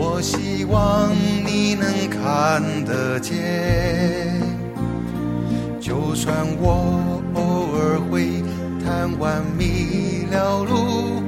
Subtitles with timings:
[0.00, 1.10] 我希望
[1.44, 4.40] 你能看得见。
[5.80, 8.40] 就算我偶尔会
[8.84, 11.20] 贪玩迷了路，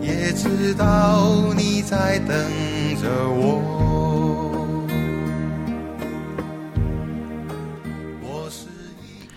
[0.00, 2.34] 也知道你在等
[2.96, 3.60] 着我。
[8.22, 8.68] 我是
[9.02, 9.28] 一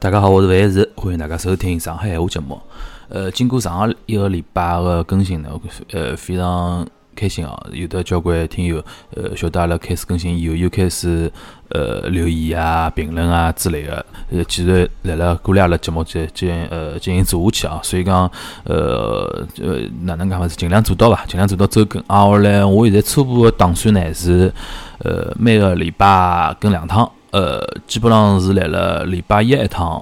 [0.00, 2.60] 大家好，我是范石，欢迎大家收听上海闲话节目。
[3.08, 5.60] 呃，经过上个一个礼拜个更新呢，我
[5.92, 7.66] 呃非常开心啊！
[7.72, 11.30] 有的交关听友呃晓得阿拉开始更新以后，又开始
[11.70, 17.80] 呃留言啊、评论啊之类的，呃，继续来了鼓励阿拉节目进进呃进行做下去啊。
[17.82, 18.30] 所以讲
[18.64, 22.02] 呃呃哪能讲法是尽量做到伐，尽量做到周更。
[22.06, 24.52] 啊，后来我现在初步个打算呢是
[24.98, 27.10] 呃每个礼拜更两趟。
[27.30, 29.96] 呃，基本上是来了礼拜一一趟，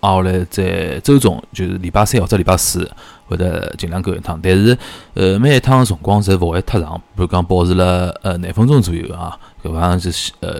[0.00, 2.90] 啊，后来在周中就是礼拜三或者礼拜四
[3.26, 4.76] 会得尽量够一趟，但是
[5.14, 10.56] 呃每一趟辰光侪勿会太长，比如讲保持了呃廿分钟左右啊，搿方就是呃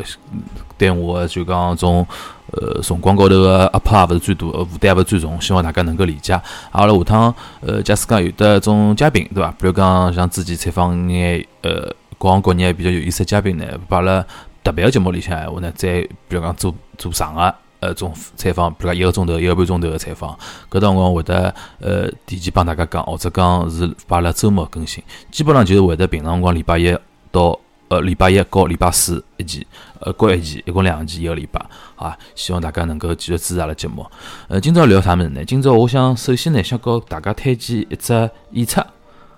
[0.78, 2.06] 对我就讲从
[2.52, 6.32] 呃辰光高头个压迫也勿是最大，负担也勿是最重，希望大家能够理解。
[6.70, 9.50] 阿拉下趟呃假使讲有的种嘉宾对伐？
[9.52, 14.24] 比如讲像之前采访眼呃各行各业比较有意思的嘉宾呢，把阿拉
[14.62, 17.54] 特别个节目里向闲话呢，再比如讲做做长个
[17.84, 20.36] 呃种采访，比如讲一个钟头、一个半钟头个采访，
[20.70, 26.96] 搿辰光会得呃提前帮大家讲，或者讲是把阿拉周末更新，基本上就是会得平常辰光礼拜一
[27.30, 29.66] 到呃礼拜一到礼拜四一期，
[30.00, 31.64] 呃各一期，一共两期一个礼拜，
[31.96, 34.06] 啊，希望大家能够继续支持阿拉节目。
[34.48, 35.44] 呃，今朝聊啥物事呢？
[35.44, 38.12] 今朝我想首先呢，想告大家推荐一只
[38.52, 38.80] 演出。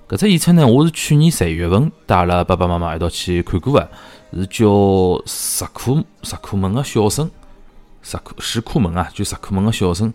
[0.08, 3.90] 搿只演出呢，我是去年十一月份带阿拉爸爸妈妈一道去看过个，
[4.32, 7.28] 是叫石库石库门个小生，
[8.06, 10.14] 石库石库门啊，就石库门个小生。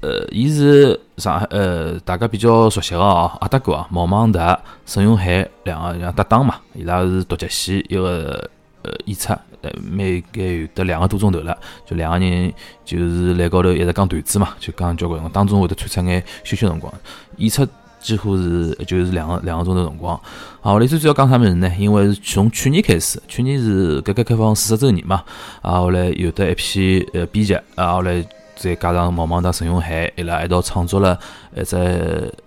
[0.00, 8.50] 呃，伊是上海呃大家比较熟悉个哦，阿达哥啊，毛芒达、沈永海两个像搭档嘛，伊拉是独角戏一个
[8.82, 9.32] 呃演出，
[9.62, 12.52] 呃，每该有得两个多钟头了，就两个人
[12.84, 16.92] 就是来高头一直讲段子嘛，就讲交关辰光，当中会得穿插眼休息辰光，
[17.36, 17.66] 演出
[18.02, 20.20] 几乎是就是两个两个钟头辰光。
[20.60, 21.72] 好，我来最主要讲啥物事呢？
[21.78, 25.22] 因为是从去年开始，去年是改革开放四十周年嘛，
[25.60, 28.24] 啊，后来有得一批呃编辑，啊，后来
[28.56, 31.18] 再加上毛芒达、陈永海，伊拉一道创作了
[31.56, 31.76] 一只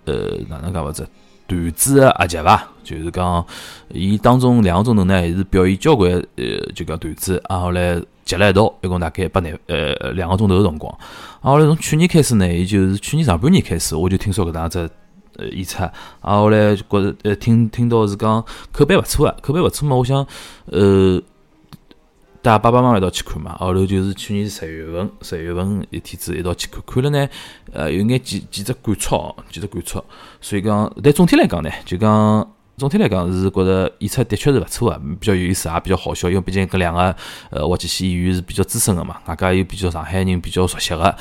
[0.05, 0.13] 呃
[0.47, 1.07] 哪能讲法子
[1.47, 2.67] 段子合集伐？
[2.83, 3.45] 就是讲，
[3.89, 10.91] 伊当中两个钟头呢，还是表演交关呃就讲段子，啊，后来集了一道，一共大概八廿呃两个钟头个辰光。
[11.41, 14.89] 啊，后来从去年开始呢，也就是去年上半年开始，我就听说搿能只
[15.38, 15.91] 呃演出，啊，
[16.22, 20.25] 后来觉着呃听听到是讲口碑勿错啊，口碑勿错嘛，我想
[20.66, 21.22] 呃
[22.41, 27.29] 带爸爸妈妈一道去看嘛，后头就是去年十月份，十月份一天子一道去看，看了呢，
[27.72, 30.03] 呃有眼几几只感触哦，几只感触，
[30.41, 32.54] 所以讲，但总体来讲呢，就讲。
[32.77, 36.29] 总体来讲是觉着演出的确是勿错个，比较有意思，也比较好笑。
[36.29, 37.15] 因为毕竟搿两个
[37.49, 41.15] 呃滑稽戏演员是比较资深个嘛，外加又比较上海人比较熟悉个，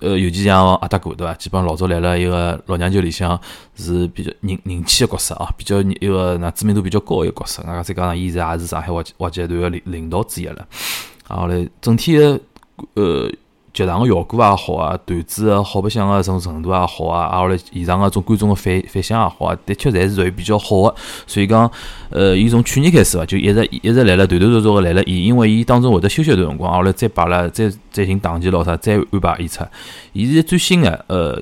[0.00, 1.34] 呃，尤其像阿达哥对伐？
[1.34, 3.38] 基本上老早来了一个老娘舅里向
[3.74, 7.62] 是比较人人气个角色啊，比较一个那知名度比较高个一个角色。
[7.64, 10.66] 外加再加上伊现在也是上海滑稽滑稽团个领领导之一了。
[11.26, 12.40] 啊，后来整体个
[12.94, 13.30] 呃。
[13.72, 20.94] 剧场个效果也好啊，段子个好白相个种程度也好啊，啊后来现场个种观众个反反响也好啊，的确侪是属于比较好个。
[21.26, 21.70] 所以讲，
[22.10, 29.64] 呃，伊从去年开始伐，就一直一直来了断断续续个来了演，因为伊当中会得休息一段辰光，后来再摆了再再寻档期咾啥，再安排演出。
[30.12, 31.40] 伊现在最新个，呃，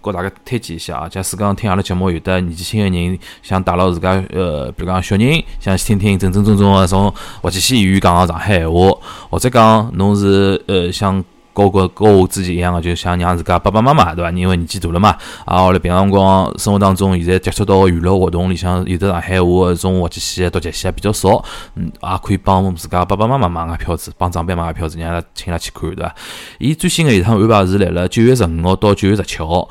[0.00, 1.08] 告大家推荐一下啊。
[1.08, 8.98] 假使讲听阿拉节目有的年纪轻个人想带牢自家，呃，比如讲小人想去听听正正宗宗个从滑稽戏演员讲个上海闲话，
[9.30, 11.24] 或者讲侬是呃想。
[11.52, 14.30] 高个跟我之前一样个，就想让自家爸爸妈妈对伐？
[14.30, 21.44] 因为年纪大了嘛，啊，后来平常辰光生活当中，现在接触到娱乐活动里向有的上海话种滑稽戏、独角戏也比较少，
[21.74, 26.14] 嗯，也可以帮自家爸爸妈妈买个票子，帮长辈买个票子，让伊拉请伊拉去看，对伐？
[26.58, 29.68] 伊最新个一趟安排是来了九月十五号到九月十七号。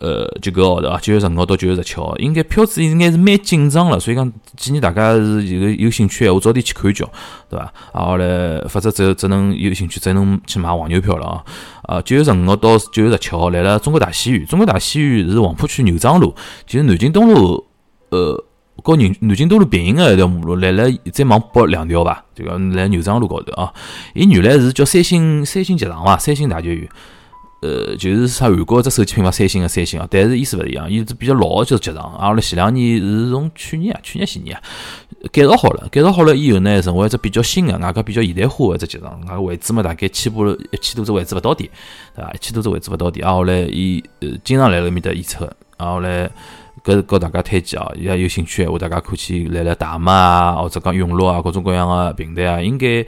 [0.00, 7.04] 呃，就个号头啊，九月十五号到九月十七号，应该票子应该是蛮紧张了，所以讲建议大家是有个有兴趣闲话，早点去看一叫，
[7.50, 7.70] 对伐？
[7.92, 11.44] 啊，后来否则只只能有兴趣，只能去买黄牛票了啊！
[11.82, 16.34] 啊，九月十五号到九月十七号来了中国大戏院，中国大戏院是黄浦区牛庄路，
[16.66, 17.66] 就是南京东路
[18.08, 18.42] 呃
[18.82, 22.24] 和南南京东路并行个一条马路，来了再往北两条伐？
[22.34, 23.70] 就讲来牛庄路高头啊。
[24.14, 26.16] 伊原来是叫三星三星剧场伐？
[26.16, 26.88] 三星大剧院。
[27.60, 32.02] 呃，就是啥韩国只手机品牌三星个三星啊，但是意思勿一样，伊是比较老个就是集团。
[32.02, 34.62] 啊，阿拉前两年是从去年啊，去年前年啊，
[35.30, 39.12] 改造好了，改造好了以后呢，成为一只比较新个、外加比较现代化个只集团。
[39.20, 41.68] 外加位置嘛，大概千步一千多只位置勿到点，
[42.16, 42.32] 对伐？
[42.32, 43.26] 一千多只位置勿到点。
[43.26, 45.44] 啊，后来伊呃经常来了面搭演出，
[45.76, 46.30] 啊，后来
[46.82, 53.04] 搿是告大家推荐啊，也有兴趣闲话，大家可以去来来大麦啊，或者讲永乐啊，各种各样个平台啊，应该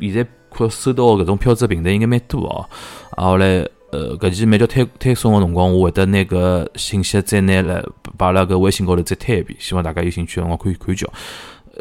[0.00, 2.68] 现在可收到搿种票子平台应该蛮多哦。
[3.12, 7.82] 啊，后来，呃，搿期每条推推送个辰光，我会得拿搿信息再拿来
[8.16, 11.10] 摆辣搿微信高头再推一遍，希望大家有兴趣个辰光可以看叫。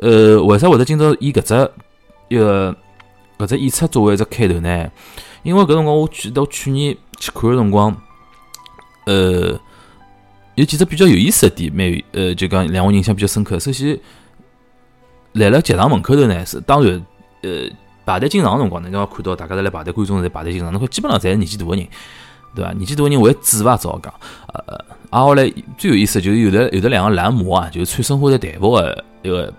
[0.02, 1.72] 呃，为啥会得今朝以搿只
[2.30, 2.76] 一个
[3.38, 4.92] 搿只演出作为一只开头呢？
[5.44, 7.96] 因为搿辰光我记得去年去看个辰光，
[9.06, 9.60] 呃，
[10.56, 13.60] 有几只比较有意思的点，蛮呃，就讲让我印象比较深刻。
[13.60, 14.00] 首先，
[15.34, 17.06] 来了剧场门口头呢，是当然，
[17.44, 17.70] 呃。
[18.10, 21.88] 排队进场个辰光呢，侬要看到大家在来排队，观众在排队进场，侬看基本上侪是年纪大个人，
[22.56, 22.72] 对伐？
[22.72, 23.78] 年纪大个人会嘴伐？
[23.78, 24.12] 只好讲，
[24.52, 24.76] 呃，
[25.12, 29.54] 啊，后来最有意思就是有的有的两个蓝模啊，就是穿生活队队服个一个，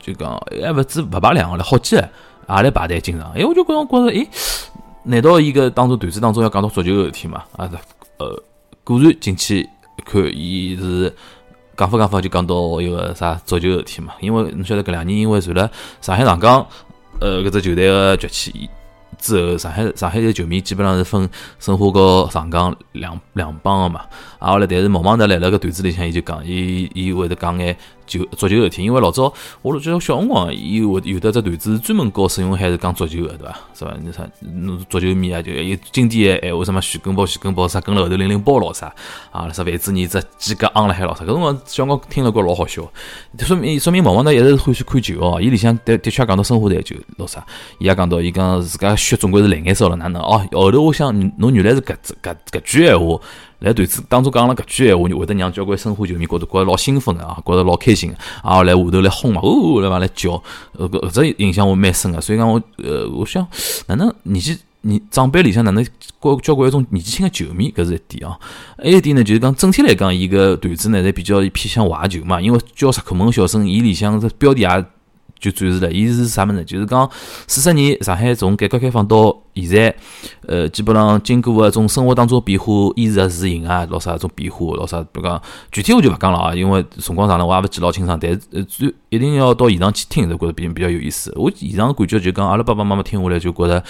[0.00, 3.30] 就讲还勿止勿排两个了，好几个也来排队进场。
[3.32, 4.26] 哎，我就觉着觉着，哎，
[5.04, 7.44] 难道伊个当中段子当中要讲到足球个事体嘛？
[7.56, 7.70] 啊，
[8.18, 8.42] 呃，
[8.82, 9.68] 果然进去
[10.04, 11.14] 看，伊是
[11.76, 14.14] 讲法讲法就讲到一个啥足球个事体嘛？
[14.20, 16.66] 因为侬晓得搿两年因为随了上海上港。
[17.20, 18.68] 呃，搿只球队个崛起
[19.18, 21.28] 之后，上海上海的球迷基本上是分
[21.58, 24.00] 申花和上港两两帮个嘛。
[24.38, 27.76] 啊，后来但是毛毛的来了个段子里向，伊就讲，伊伊会得讲眼
[28.06, 29.32] 球足球事体，因为老早
[29.62, 33.58] 我记得小辰光，伊会有得只段子专门教沈永海是讲足球的，对伐？
[33.74, 33.94] 是伐？
[34.02, 38.94] 你说侬足球迷啊，就有经典个闲话，什么徐根宝、徐根宝啥，跟了后头零零包老啥
[39.30, 39.52] 啊？
[39.52, 41.24] 啥范志毅只几个昂了海老啥？
[41.24, 42.82] 搿辰光小辰光听了觉老好笑，
[43.38, 45.40] 说明说明毛毛呢一直欢喜看球哦。
[45.40, 47.44] 伊里向的的确讲到申花队球老啥，
[47.78, 50.46] 伊也讲到伊讲自家血总归是蓝颜色了，哪能哦？
[50.52, 53.20] 后头我想侬原来是搿只搿搿句闲话。
[53.60, 60.42] 来段子当中讲了搿句闲话，会得让交关申花球迷觉得觉得老兴奋个啊，觉得老开心个，啊来下头来轰嘛，哦来嘛来叫，
[60.72, 63.46] 呃搿只印象我蛮深个，所以讲我呃我想
[63.86, 65.84] 哪能年纪年长辈里向哪能
[66.20, 68.38] 交交关一种年纪轻个球迷，搿是一点啊。
[68.78, 74.84] 还一点呢，就是讲整体来讲，伊个段子呢侪比较偏向怀旧嘛，因为叫石口门小生，伊里向这标题也。
[75.38, 76.64] 就展示了，伊是啥物事？
[76.64, 77.08] 就是讲
[77.46, 79.94] 四十年上海从改革开放到现在，
[80.46, 85.40] 呃，基本上经过个种生活当中变化，衣食住行啊，老啥种变化，老啥，比如讲
[85.72, 91.32] 具体我就勿讲了啊，因为辰光长了我也勿记老清爽，但是呃，最一定要到现场去听，才觉得比比较有意思。
[91.36, 93.82] 我现场感觉就讲阿拉爸爸妈妈听下来就觉得，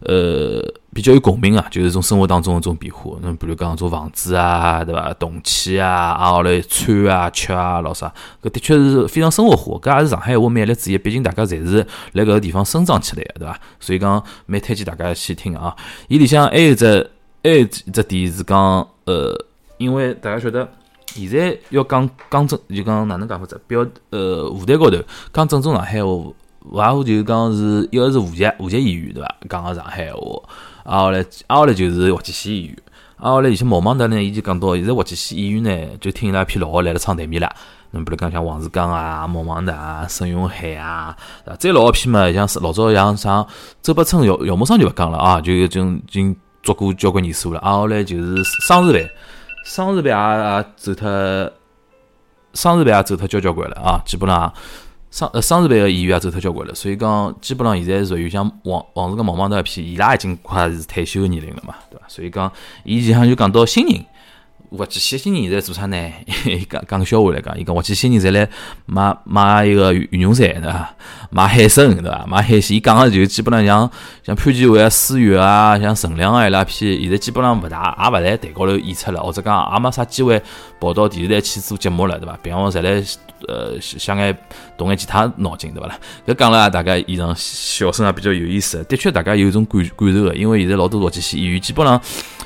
[0.00, 0.74] 呃。
[0.90, 5.12] 比较有共鸣啊，就是从生活当中的种变化，那比如讲做房子啊，对伐？
[5.14, 8.12] 动迁啊，啊后来穿啊、吃啊，老啥，
[8.42, 9.78] 搿的确是非常生活化。
[9.78, 13.60] 搿也是上海话魅力之一，毕竟大家侪是辣搿个地方生长起来的，对伐？
[13.78, 15.74] 所以讲蛮推荐大家去听啊。
[16.08, 17.10] 伊里向还有只
[17.42, 19.32] 还有一只点是讲，呃，
[19.76, 20.68] 因为大家晓得
[21.06, 23.60] 现在要讲讲正，就讲哪能讲法子？
[23.66, 24.98] 表呃舞台高头
[25.32, 26.32] 讲正宗上海话，
[26.70, 29.36] 外乎就讲是一个是无极无极演员，对伐？
[29.48, 30.42] 讲个上海话。
[30.84, 32.78] 啊，后来，啊，后来就是滑稽戏演员。
[33.18, 37.52] 啊，后来，以前毛毛的呢，伊就讲到，现在滑稽戏演员呢，就听伊拉一批老个来了唱台面了。
[37.90, 41.16] 侬比如讲像王志刚啊、毛毛的啊、沈永海啊，
[41.58, 43.44] 再老一批嘛，像老早像像
[43.82, 47.58] 周伯春、姚姚木生就勿讲了啊，就已经已经做过交关年数了。
[47.60, 49.08] 啊，后来就是双日班，
[49.64, 51.52] 双日班也也走脱，
[52.54, 54.52] 双日班也走脱交交关了啊，基本上。
[55.10, 62.04] 商呃商日版个演员也走脱交关了，所以讲基本上现在属于像王王志跟毛毛那一批，伊拉已经快是退休个年龄了嘛，对伐？
[62.08, 62.50] 所以讲，
[62.84, 64.04] 伊前向就讲到新人。
[64.70, 65.96] 滑稽些新人现在做啥呢？
[66.68, 68.48] 讲讲笑话来讲，伊讲滑稽新人侪来
[68.86, 70.94] 买买一个羽绒衫，对伐？
[71.30, 72.26] 买海参，对伐？
[72.26, 72.76] 买海鲜。
[72.76, 73.90] 伊讲个就基本上像
[74.24, 80.40] 像潘建伟啊、思源啊、像陈亮啊伊拉批，现在基本上勿大也勿在台高头演出了，或者讲也没啥机会
[80.80, 82.36] 跑到电视台去做节目了，对伐？
[82.42, 83.02] 平常侪来
[83.46, 84.36] 呃想眼
[84.76, 85.98] 动眼其他脑筋，对伐啦？
[86.26, 91.98] 搿讲了大概以上笑声也比较有意思，的确大家有一种感感受个，因为现在老多滑稽戏演员基本上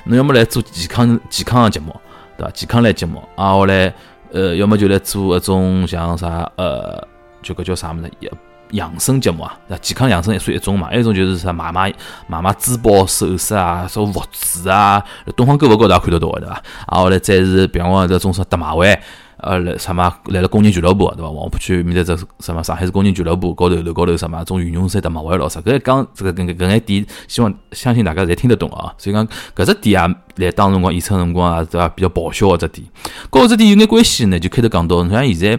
[0.04, 1.94] 侬要么来做健康健康个节目。
[2.36, 2.50] 对伐？
[2.52, 3.92] 健康类节目，啊，后来，
[4.32, 7.06] 呃，要么就来做一种像啥，呃，
[7.42, 8.32] 就搿叫啥物事，养
[8.70, 10.88] 养生节目啊，对健康养生也算一种嘛。
[10.88, 11.92] 还有一种就是啥买买
[12.26, 15.04] 买买珠宝首饰啊，啥物资啊，
[15.36, 16.62] 东方购物高头也看得到个，对伐？
[16.86, 18.98] 啊，后来再是比方讲这种啥特卖会。
[19.42, 21.28] 呃，来什么来了工人俱乐部，对伐？
[21.28, 25.61] 黄浦区面搭这什么上海市工人俱乐部高头楼高头什么种羽绒衫的马尾老啥？
[25.61, 28.94] 搿讲这个搿搿眼点，希望相信大家侪听得懂啊。
[28.96, 31.88] 所以讲搿只点啊，来当辰光演出辰光啊，对伐？
[31.88, 32.87] 比较爆笑个只点，
[33.32, 35.58] 搿只点有眼关系呢，就开头讲到，侬像现在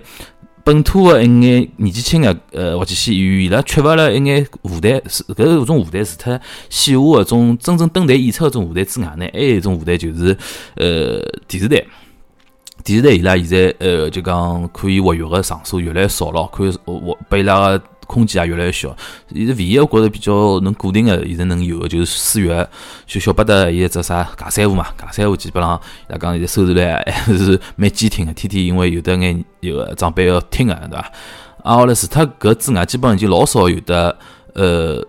[0.64, 10.38] 本土个一眼年纪轻个呃滑稽戏演员，伊拉缺乏了一眼舞台，是搿种舞台除脱线下个种真正登台演出个种舞台之外呢，还有一种舞台就是
[10.78, 11.84] 呃电视台。
[12.84, 18.94] 电视台伊拉现在呃就讲可以活跃个场所越来越少了，可以活拨伊拉个空间也越来越小。
[19.34, 22.68] 现在唯一我觉着比较能固定个，现在能有个就是四月，
[23.08, 27.06] 就小巴的一只啥尬三胡嘛，尬三胡基本上伊拉讲现在收视率还
[27.38, 31.12] 是蛮坚挺个，天天因为有的眼有个长辈要听个，对伐？
[31.64, 34.18] 啊，后来除脱搿之外，基本上已经老少有的
[34.54, 35.02] 呃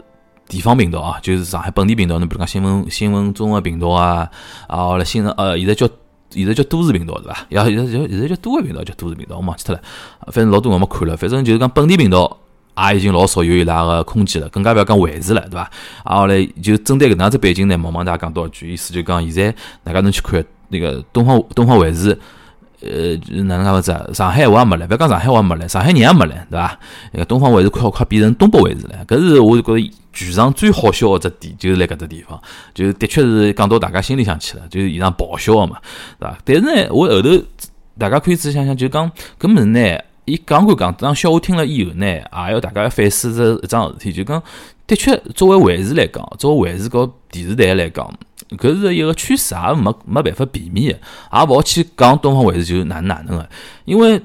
[0.48, 4.30] 地方频道啊，就是上海本地频道，侬比如讲新闻新闻综合频道啊，
[4.68, 5.88] 啊，后来新闻呃现在叫。
[6.34, 7.46] 现在叫都市频道是伐？
[7.48, 9.80] 也，现在叫现在叫多个频道，叫都市频道，我忘记脱了。
[10.26, 11.16] 反正老多我没看了。
[11.16, 12.38] 反正就是讲本地频道
[12.76, 15.70] 也已经老少有伊拉个空间了，更加勿要讲卫视了，对伐？
[16.02, 22.18] 啊，后来就针对搿能样子背景呢，毛毛大讲多少句，意思就讲现在大家能去看那个东方东方卫视。
[22.84, 24.10] 呃，哪能讲法子？
[24.12, 26.78] 上海话也没了，勿要讲上海话也没了，上海人也没了，对伐？
[27.12, 29.04] 那个东方卫视快快变成东北卫视了。
[29.06, 32.40] 搿是我觉着剧场最好笑个只点，就是辣搿只地方，
[32.74, 35.78] 就的确是讲到大家心里向去了，就是现场爆笑个嘛，
[36.18, 36.38] 对伐？
[36.44, 37.28] 但是呢，我后头
[37.98, 39.10] 大家可以仔细想想，就讲
[39.40, 44.42] 搿物事呢，伊讲归讲，当笑话听了以后呢，也要大家反思这一桩事体，就讲
[44.86, 48.12] 的确作为卫视来讲，作为卫视和电视台来讲。
[48.58, 50.98] 搿是一个趋势，也没没办法避免，也
[51.48, 53.48] 勿好去讲东方卫视就哪能哪能个，
[53.86, 54.20] 因为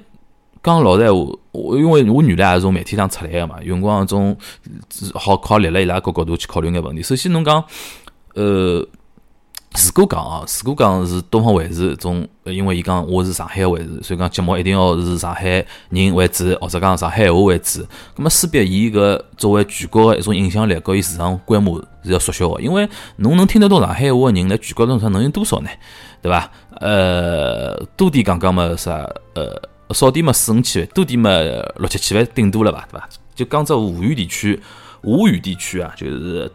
[0.62, 4.36] 讲老实闲话，我因为我原来也是从媒体上出来个嘛，有辰光种
[5.14, 7.02] 好考虑了伊拉各角度去考虑眼问题。
[7.02, 7.64] 首先侬讲，
[8.36, 8.86] 呃。
[9.72, 17.86] 如果讲啊，如果讲是东方卫视种，因为伊讲我是上海卫视，所以讲节目一定要是上海人为主，或者讲上海话为主。
[18.16, 22.60] 那么势必伊搿作为全国个一种影响力，和伊市场规模是要缩小个。
[22.60, 25.70] 因为侬能听得懂上海话个人，辣全国上能有多少呢？
[26.22, 26.50] 对伐？
[26.80, 29.08] 呃，多点讲讲嘛啥？
[29.36, 29.62] 呃，
[29.94, 31.30] 少点嘛四五千万，多点嘛
[31.78, 32.88] 六七千万，顶多了吧？
[32.92, 33.08] 对伐？
[33.36, 34.60] 就讲只吴语地区，
[35.04, 36.52] 吴语地区啊，就是。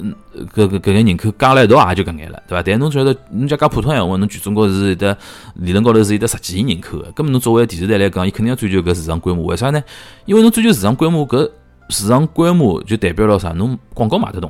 [0.00, 0.14] 嗯，
[0.54, 2.62] 搿搿搿眼人口加了一道也就搿眼了，对伐？
[2.62, 5.18] 但侬晓得，侬讲讲普通闲话，侬全中国是有得
[5.54, 7.10] 理论高头是有得十几亿人口个。
[7.12, 9.44] 搿么侬作为电视台来讲，伊肯定要追求搿市场规模。
[9.46, 9.82] 为啥呢？
[10.24, 11.50] 因为侬追求市场规模，搿
[11.88, 13.50] 市场规模就代表了啥？
[13.50, 14.48] 侬广告卖得动，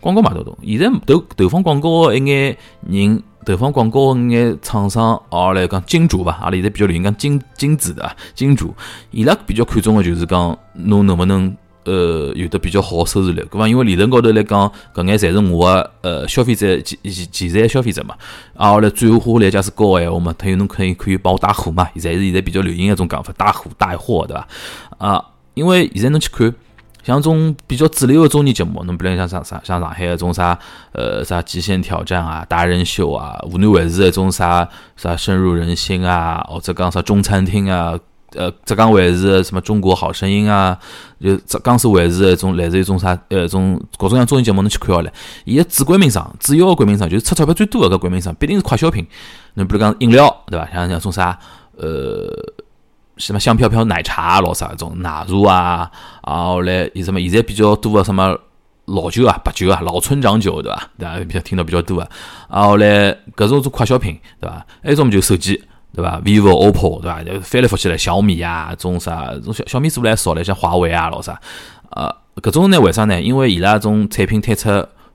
[0.00, 0.56] 广告卖得动。
[0.64, 2.56] 现在投投放广告个一眼
[2.88, 8.74] 人，投放广告个眼厂商，哦来讲金主吧，阿拉现在比较流行讲金金主的金主，
[9.10, 11.54] 伊拉比较看重个就是讲侬能不能。
[11.88, 13.66] 呃，有的比较好收视率，搿伐？
[13.66, 18.14] 因为理论高头来讲，搿眼侪是我个呃消费者潜潜潜在消费者嘛。
[18.54, 21.88] 啊，后来转化率假使高个闲话嘛，他有侬可以可以帮我带货嘛？
[21.94, 24.46] 现在是现在比较流行一种讲法，带货带货，对伐？
[24.98, 26.54] 啊，因为现在侬去看，
[27.02, 30.58] 像种比较主流个综艺节目，侬比如像上上像上海个种啥
[30.92, 37.98] 呃啥极限挑战啊、达人秀啊、湖南卫视个种啥啥深入人心啊，或者讲啥中餐厅啊。
[38.34, 40.78] 呃，浙江卫视什么《中国好声音》啊，
[41.18, 45.10] 就浙江卫视一种类似一种啥，呃，种各种各样综艺节目，侬去看好了。
[45.46, 49.06] 伊个主冠名商，主要个冠名商就是出钞票最多个搿冠名商，必定是快消品。
[49.54, 50.68] 侬比如讲饮料，对伐？
[50.70, 51.38] 像像种啥，
[51.78, 52.28] 呃，
[53.16, 58.38] 什么香飘飘奶茶咯啥种奶茶啊，啊后来有什么现在比较多个什么
[58.84, 60.90] 老酒啊、白酒啊、老村长酒，对伐？
[60.98, 62.08] 大家比较听到比较多啊。
[62.48, 64.66] 啊后来搿种种快消品，对伐？
[64.82, 65.64] 还有种就手机。
[65.94, 67.22] 对伐？vivo、oppo，对伐？
[67.22, 71.40] 就翻来覆去来，小米啊，种啥，种小小米做来少了，像华为啊，老啥，
[71.90, 73.20] 呃，搿种呢，为啥呢？
[73.20, 74.68] 因为伊拉种产品推出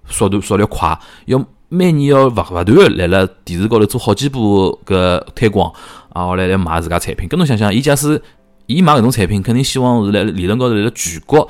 [0.07, 5.71] 速度速率快，要每年要勿勿断来了电视高头做好几部搿推广，
[6.09, 7.29] 啊，后来来卖自家产品。
[7.29, 8.21] 搿侬想想，伊假使
[8.65, 11.49] 伊卖搿种产品，肯定希望是来理论高头来全国。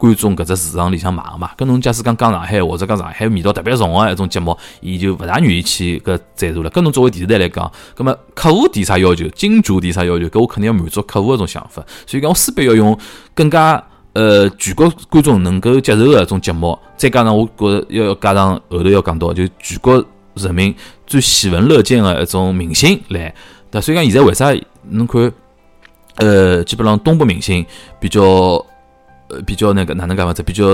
[0.00, 6.70] 观众搿只市场里向买个嘛，跟侬假使讲讲上海或者讲上海味道特别重个一种节目，伊就勿大愿意去搿赞助了。
[6.70, 11.84] 跟侬作为电视台来讲，葛末客户提啥要求，金主提啥要求，搿我肯定要满足客户搿种想法。
[12.06, 12.98] 所以讲，我势必要用
[13.34, 20.02] 更加呃全国观众能够接受个一种节目，再加上我觉着要加上后头要讲到，就全国
[20.34, 20.74] 人民
[21.06, 23.34] 最喜闻乐见个一种明星来。
[23.70, 24.50] 对，所以讲现在为啥
[24.88, 25.30] 侬看，
[26.16, 27.66] 呃，基本上东北明星
[28.00, 28.64] 比较。
[29.30, 30.42] 呃，比较那个哪能讲法子？
[30.42, 30.64] 比较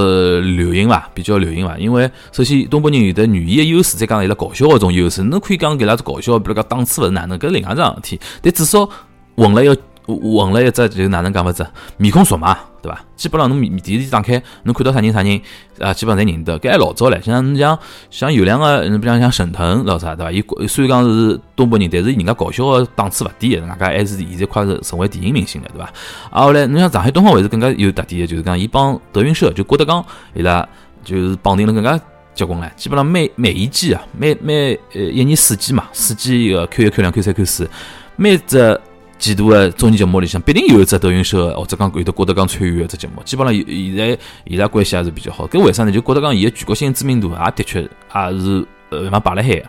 [0.40, 1.08] 流行伐？
[1.14, 1.76] 比较流行伐？
[1.78, 8.20] 因为首先东北人有的语言优势，再讲伊拉搞笑搿种优势，侬可以讲伊拉搞笑，比如讲档次勿是哪能，搿另外一桩事体。
[8.42, 8.88] 但至少
[9.36, 9.78] 混了一。
[10.08, 11.66] 混了一只就哪能讲法子？
[11.96, 12.56] 面孔熟嘛，
[12.86, 13.04] 对伐？
[13.16, 15.40] 基本上侬电视机打开，侬看到啥人啥人
[15.80, 16.58] 啊，基本上侪认得。
[16.60, 17.78] 搿还老早唻，像侬像
[18.10, 20.30] 像有两个，侬比方像沈腾咾啥，对伐？
[20.30, 25.92] 伊虽然讲是东北人，但是人家搞笑个档次勿低个，人家还是现在快是成为电影明星了，对伐？
[26.30, 30.66] 啊，后来侬像上海东方卫视更加有特点个，就是讲伊帮德云社就郭德纲伊拉
[31.04, 32.00] 就是绑定了更加
[32.34, 32.70] 结棍唻。
[32.76, 37.68] 基本上每每一季啊，每每呃一年四季嘛，四季一个 Q 一 Q 两 Q 三 Q 四，
[38.16, 38.80] 每只。
[39.18, 45.46] 季度的综艺节目里向，必定有一只德云社或者讲有得郭德纲参与一只节目，基本上现在伊拉关系还是比较好。
[45.48, 45.90] 搿为啥呢？
[45.92, 49.66] 就郭德纲伊个全国性知名度也的确也是呃蛮摆辣海个，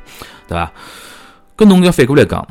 [0.48, 0.72] 对伐？
[1.58, 2.48] 搿侬要反过来讲，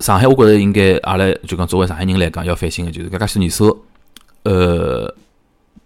[0.00, 3.84] 上海我觉着应该阿拉就讲作为上海人来讲要反省个，就是搿介许年数，
[4.44, 5.14] 呃。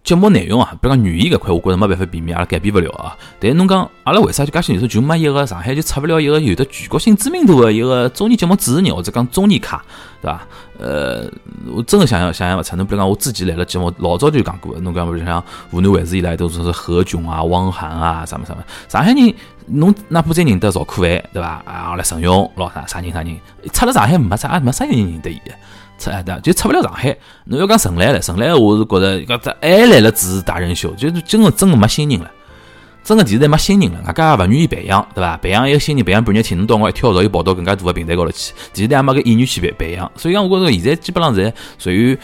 [0.07, 3.13] 节目内容啊，比如讲语言搿块，我觉着没办法避免，阿拉改变勿了啊。
[3.41, 9.83] 但是侬讲，阿拉为啥就介些年数就没一个上海就出勿了一个有的全国性知名度的一个综艺节目主持人，或者讲综艺咖，
[10.21, 10.47] 对伐？
[10.79, 11.29] 呃，
[11.75, 12.77] 我真的想想想想勿出。
[12.77, 18.63] 侬比如讲，我之前来了节目，老早就讲过，侬讲比如像湖南卫视以来都是何炅啊、汪涵啊，啥么啥么。
[18.87, 19.33] 上海人，
[19.65, 21.61] 侬哪怕再认得赵可凡，对伐？
[21.65, 23.37] 啊，阿拉陈勇，老啥啥人啥人，
[23.73, 25.41] 出了上海没啥没啥人认得伊。
[25.97, 27.15] 出来的就出不了上海。
[27.45, 32.31] 侬要讲陈来了，陈来我是觉着搿只还来了主持达人秀，就是真个真个没新人了，
[33.03, 35.37] 真个电视台没新人了，大家也勿愿意培养，对伐？
[35.37, 40.11] 培养一个新人，培养半日天，侬到我一跳槽又跑到更加大个平台高头去，电视台也没个意愿去培培养。
[40.15, 42.17] 所以讲，我觉着现在基本上侪属于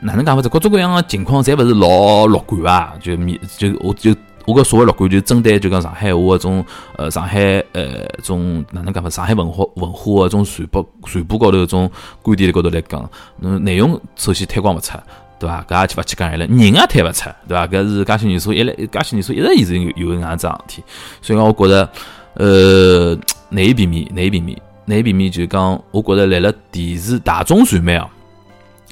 [0.00, 2.94] 哪能讲法子，各种各样个情况，侪勿是老乐观啊。
[3.00, 4.14] 就面就我就。
[4.48, 6.64] 我个所谓乐观，就针对就讲上海话种，
[6.96, 9.10] 呃，上海呃种哪能讲法？
[9.10, 11.90] 上海文化文化个种传播传播高头种
[12.22, 14.96] 观点高头来讲，侬内容首先推广勿出，
[15.38, 15.62] 对伐？
[15.68, 17.66] 搿也去勿去讲了，人也推勿出，对伐？
[17.66, 20.82] 搿是嘉兴人数一来，嘉兴人数一直一直有有搿样子事体，
[21.20, 21.90] 所以讲我觉着，
[22.32, 23.18] 呃，
[23.50, 28.08] 难以避免，难以避免，难以避免，就讲我觉着来了电视大众传媒啊。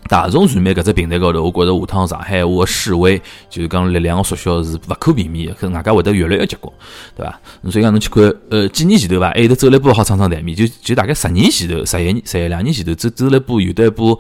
[0.09, 3.21] 大众传媒搿只平台高头，我觉着下趟上海话示威，
[3.51, 6.73] 就是讲力量个缩小是勿可避免个，可能外加会得越来越结棍，
[7.17, 7.41] 对伐？
[7.71, 14.19] 所以讲侬去看，呃，几年前头伐，还有得周立波好撑撑台面，就就大概十年前头，十一年、十一两年前头，周周立波有得一部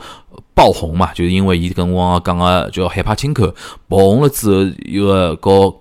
[0.55, 3.55] 爆红嘛，就是因为伊跟我讲个叫害怕亲口
[3.88, 5.75] 爆红了之后，一个搞。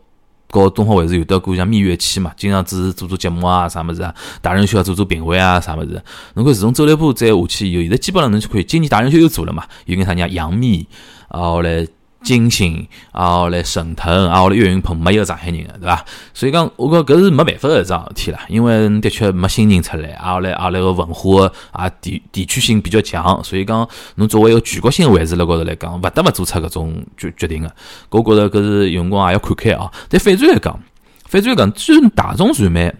[0.55, 6.01] 搞东方卫视有得过像蜜月期嘛，经常只是做做节目啊，啥物事啊，达人秀啊做做评委啊，啥物事。
[6.35, 10.87] 侬看自从周立波再下去以后，现在基本上侬去看，今年达人秀又做了嘛，又跟他娘杨幂，
[11.29, 11.85] 然后来。
[12.25, 16.03] 金星啊，来沈腾啊，来岳云鹏，没一个上海人个，对伐？
[16.33, 27.71] 所以讲，我讲搿是没办法个一桩事体了，因为的确没新人出来，啊来啊来个文化啊地地区性比较强，所以讲，侬作为一个全国性个卫视辣高头来讲，勿得勿做出搿种决决定个。
[28.09, 29.91] 我觉着搿是有辰光也要看开啊。
[30.09, 30.79] 但反转来讲，
[31.25, 32.91] 反转来讲，既然大众传媒，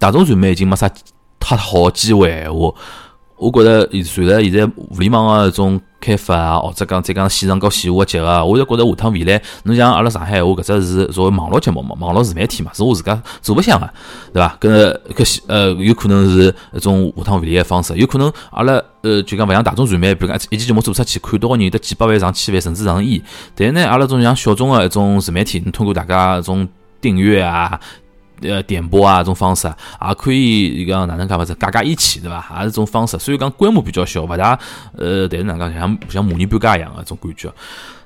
[0.00, 0.90] 大众传媒已经没啥
[1.38, 2.74] 太好机会闲话。
[3.36, 13.88] 我觉着，随着现在互联网个一种开发啊，或者讲再讲线上和线下结合，我就觉着下趟未来，侬像阿拉上海话搿只是作为网络节目嘛，网络自媒体嘛，是我自家做勿想个，
[14.32, 14.58] 对伐？
[14.60, 23.22] 搿搿呃，有可能是一种下趟未来个方式，有可能阿拉呃，就讲勿像大众传媒，比如讲一期节目做出去，看到个人有得几百万、上千万，甚至上亿。
[23.54, 26.68] 但是呢，阿拉种像小众个一种自媒体，侬通过大家一种
[27.00, 27.78] 订阅啊。
[28.40, 32.44] 呃，点播啊，这种方式也可以一个哪能讲法子，加加一起，对伐？
[32.58, 33.16] 也是种方式。
[33.18, 34.58] 虽然讲规模比较小，勿大，
[34.96, 37.52] 呃，但是哪能讲像像模拟搬家一样个种感觉，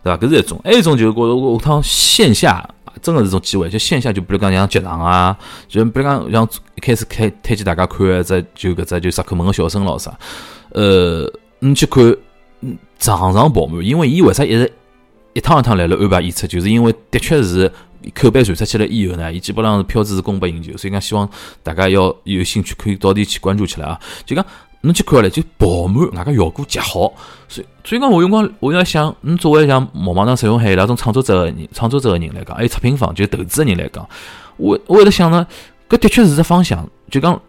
[0.02, 0.18] 对伐？
[0.18, 2.68] 搿是一种，还有一种就是觉着下趟线下
[3.00, 5.34] 真的是种机会，就线下就比如讲像剧场啊，
[5.68, 10.12] 就比如讲像一开始开推荐大家看只就搿只就石口门个小生咾啥，
[10.72, 12.14] 呃，你去看，
[12.98, 14.70] 场场爆满，因为伊为啥一直
[15.32, 17.72] 一趟一趟来了安排演出，就是因为的确是。
[18.14, 21.28] 口碑传出去了以后呢，伊基本上是票子是供不应求，所以讲希望
[21.62, 24.00] 大家要有兴趣可以到底去关注起来啊。
[24.24, 24.44] 就讲
[24.82, 27.12] 侬去看了就爆满，外加效果极好，
[27.48, 34.08] 所以所以讲我用光我要想，侬作为像某某当使用海那种创作者的人，创作者的人来讲，还有出品方就投资的人来讲，
[34.56, 35.46] 我我会得想呢，
[35.88, 37.40] 搿的确是只方向，就讲。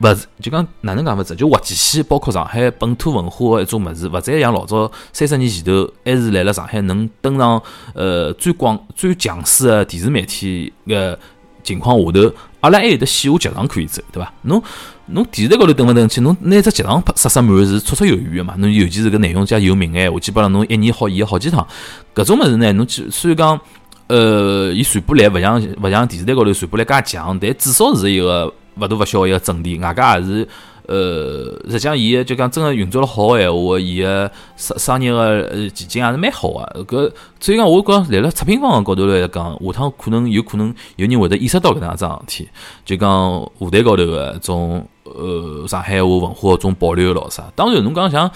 [0.00, 1.36] 勿是，就讲哪能讲勿子？
[1.36, 7.62] 就滑稽戏，包括上海本土文化个一种物事，勿再像老早三十年前头，还是来了上海能登上
[7.94, 11.18] 呃最广、最强势个电视媒体个
[11.62, 14.32] 情况下头，阿拉还有得线下剧场可以走，对伐？
[14.42, 14.62] 侬
[15.04, 16.22] 侬电视台高头登勿登去？
[16.22, 18.54] 侬拿只剧场拍塞塞满是绰绰有余个嘛？
[18.56, 21.66] 侬尤其是搿内容加有名个，话基本上侬一年好演好几趟。
[22.14, 23.60] 搿种物事呢，侬去虽然讲
[24.06, 28.50] 呃，伊传播力勿像勿像电视台高头传播力介强，但至少是一个。
[28.80, 30.48] 勿大勿小个一个阵地，外加也是，
[30.86, 30.96] 呃，
[31.66, 35.18] 实际上伊个就讲真个运作了好个闲话，伊个商商业个
[35.52, 36.84] 呃前景也是蛮好个。
[36.84, 42.48] 搿所以讲，我讲来了出品方个高头来讲，下趟可能有可能有人会得意识到搿能桩事体，
[42.84, 47.44] 就讲舞台高头个种呃上海话文化个种保留咾啥。
[47.54, 48.30] 当然，侬讲像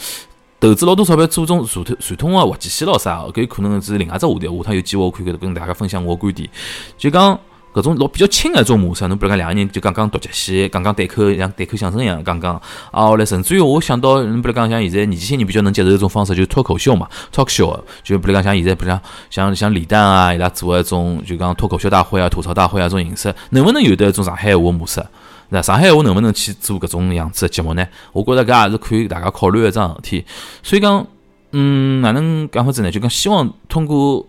[0.61, 4.46] 投资老多钞票做种传统传统个滑稽戏咾啥，搿有可能是另外只话题。
[4.46, 6.48] 下趟有机会我可以跟大家分享我观点，
[6.96, 7.38] 就讲。
[7.74, 12.54] 搿种老比较轻个一种模式，侬比如讲两个人就讲讲独角戏，讲讲对口像对口相声一样讲讲。
[12.92, 17.76] 啊，后来甚至于我想到，侬比如讲像现在年纪轻人比较能接受一种方式，就是脱口秀嘛，talk show。
[18.04, 25.04] 就比如讲像现在，比如讲像像李诞啊，伊拉做一种就讲脱口秀大会啊、吐槽大会啊种形式，能不能有得一种上海话模式？
[25.48, 27.84] 那上海话能不能去做搿种样子的节目呢？
[28.12, 30.24] 我觉着搿也是可以大家考虑一桩事体。
[30.62, 31.04] 所以讲，
[31.50, 32.90] 嗯，哪能讲法子呢？
[32.92, 34.24] 就讲希望通过。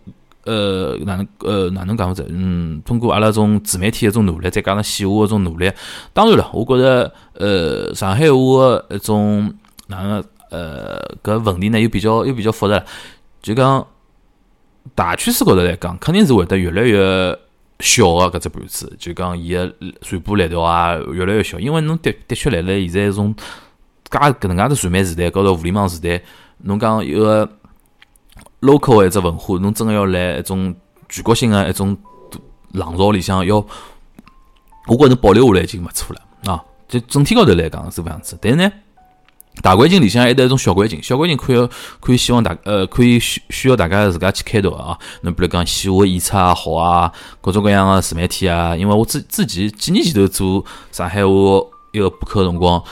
[0.46, 2.26] 呃，哪能呃哪能讲法子？
[2.30, 5.72] 嗯，通过阿拉种自媒体一种努力，再加上线下一种努力，
[6.14, 9.52] 当然了，我觉着呃上海话一种
[9.88, 12.84] 哪能呃搿问题呢，又比较又比较复杂。
[13.42, 13.86] 就讲
[14.94, 17.00] 大趋势高头来讲，肯定是会得越来越
[17.80, 18.96] 小个搿只盘子。
[19.00, 23.34] 就讲伊个传播力道啊，越来越小，因为侬的的确来了现在一种
[24.12, 26.22] 介搿能介的传媒时代，高头互联网时代，
[26.60, 27.50] 侬讲一个。
[28.62, 30.76] Local 一只文化，侬真个要来一种
[31.10, 31.98] 全国性的一种
[32.72, 33.58] 浪潮里向，要
[34.88, 36.64] 我觉着保留下来已经勿错了啊！
[36.88, 38.72] 就整体高头来讲是搿样子，但是呢，
[39.62, 44.98] 大环境里向还得一种小环境，小环境可以可以希望大呃可以需需要大家自家去开拓啊。
[45.22, 51.32] 侬比如讲线下演出也好啊，各种各样的自媒体啊，因为我自自己几年前头做上海话
[51.92, 52.84] 一个博客辰光。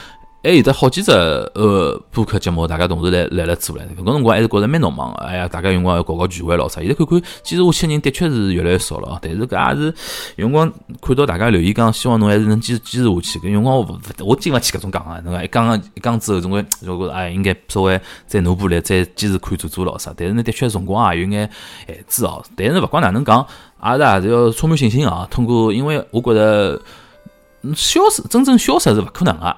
[0.44, 5.24] 还有得好几只呃播客节目，大家同时来来了做了，搿辰光还是觉着蛮闹忙个。
[5.24, 6.82] 哎呀，大家用光要搞搞聚会咾啥。
[6.82, 9.94] 现在看看，其实我去人的确是越来越少了哦但是搿也是
[10.36, 13.38] 用光看到大家留言讲，希望侬还是能坚坚持下去。
[13.38, 20.12] 搿用光我我经勿起搿种讲啊，侬讲一讲一讲之后，总归就觉着哎，应该稍微再努步力，再坚持看做做咾啥。
[20.14, 21.50] 但是呢，的确辰光也有眼
[21.86, 22.44] 限制哦。
[22.54, 23.46] 但是勿管哪能讲，
[23.80, 25.26] 阿拉还是要充满信心啊。
[25.30, 26.78] 通过，因为我觉着。
[27.74, 29.56] 消失，真正消失是勿可能个，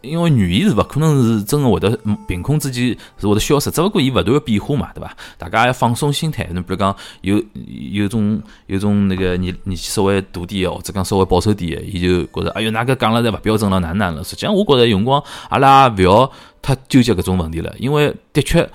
[0.00, 5.14] 因为语言是勿可能是真个会得凭空之间是会得消失，只勿过伊勿断个变化嘛，对伐？
[5.36, 14.24] 大家要放松心态，侬比如讲有有种有种那个年年纪稍微大点个，或者讲稍微保守点个，伊就觉着哎哟，哪个讲了侪勿标准了，哪哪了？
[14.24, 16.32] 实际上我觉着用光阿拉也勿要
[16.62, 18.68] 太纠结搿种问题了，因为的确，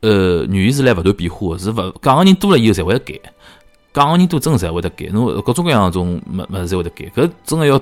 [0.00, 3.14] 呃，语言是来勿断变化个，是勿讲个人多了以后才会改。
[3.96, 7.06] 讲个人多，真个侪会得改，侬各种各样种物物事侪会得改。
[7.16, 7.80] 搿真个要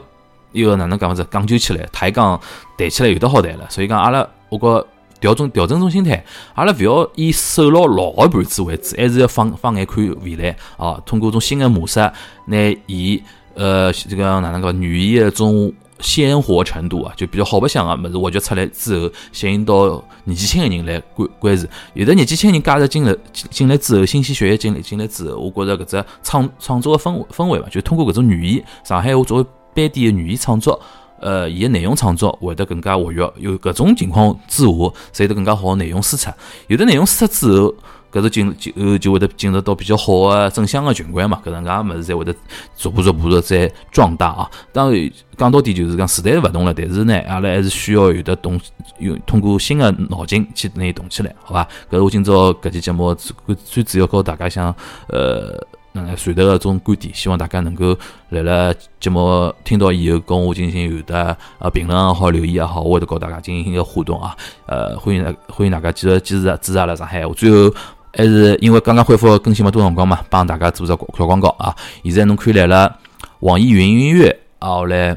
[0.53, 2.40] 要哪能讲法子，讲究起来，抬杠
[2.79, 3.66] 抬起来有得好抬了。
[3.68, 4.87] 所以讲，阿拉我觉
[5.18, 6.24] 调整调整种心态，
[6.55, 11.03] 阿拉勿要以守牢老个盘子为主，还是要放放眼看未来啊。
[11.05, 11.98] 通过种新个模式，
[12.46, 13.20] 拿伊
[13.55, 15.72] 呃这个哪能讲语言一种。
[16.00, 21.66] 鲜活程度啊，就比较好白相个物事挖掘出来之后，吸引到年纪轻个人来关关注。
[21.94, 30.80] 有的年纪轻人加入进来进来之后，新鲜血液进来进来之后，我觉着搿只创创作个氛氛围嘛，就通过搿种语言，上海话作为本地个语言创作，
[31.20, 33.33] 呃，伊个内容创作会得更加活跃。
[33.38, 34.72] 有搿种情况之下，
[35.12, 36.30] 才得更加好个内容输出。
[36.66, 37.74] 有的内容输出之后。
[38.14, 42.33] 搿是进就就会得进入到比较好的正向的循环嘛，搿能介物事才会得
[42.77, 44.48] 逐步逐步的在壮大啊。
[44.72, 48.61] 当然讲到底就是讲时代勿同了，但是呢，阿拉还是需要有的动
[49.00, 51.66] 用通过新的脑筋去拿伊动起来，好吧？
[51.90, 54.72] 搿是我今朝搿期节目最最主要告大家想
[55.09, 55.61] 呃
[55.92, 57.96] 能传达个种观点，希望大家能够
[58.29, 64.37] 来了节目听到以后跟我进行有的呃评论也好，留言也好，我会得告大家进行一个互动啊。
[64.66, 67.74] 呃，欢迎欢迎大家继续支持支持阿拉上海话，最后。
[68.16, 71.74] 还是因为刚刚恢复更新没多辰光嘛，帮大家做只小广告啊！
[72.05, 72.96] 现在侬可以来了
[73.40, 74.29] 网易云音乐
[74.61, 75.16] 啊，后来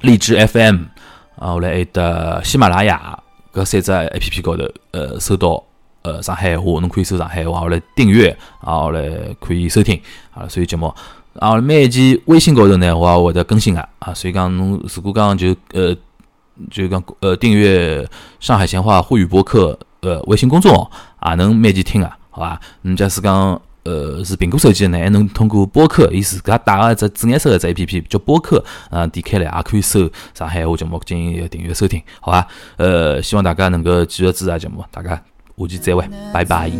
[0.00, 0.82] 荔枝 FM
[1.36, 3.18] 啊，后来还得喜马拉雅
[3.52, 5.62] 搿三只 APP 高头，呃，收到
[6.02, 9.08] 呃上海话，侬可以搜上海话，后来订阅啊，后来
[9.40, 10.00] 可以收听
[10.34, 10.92] 啊，所以节目
[11.38, 15.96] 啊，每一期微信高头呢，我也会得更新啊，啊，所以讲侬如果讲就呃
[16.70, 18.04] 就讲呃订阅
[18.40, 19.78] 上海闲话沪语播客。
[20.00, 20.88] 呃，微信公众号
[21.22, 22.60] 也能每期听啊，好吧？
[22.82, 32.46] 你假使讲呃是苹果手机呢，还能通过播客，伊自家打个只紫颜色的只 A P P 叫播客，啊，点开来也可以搜上海话节目进行一个订阅收听，好伐？
[32.76, 36.70] 呃，希望大家能够继续支持节目，大家下期再会，拜拜。